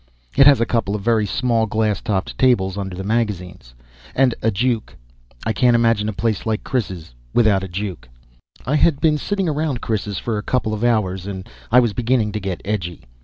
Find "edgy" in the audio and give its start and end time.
12.65-13.03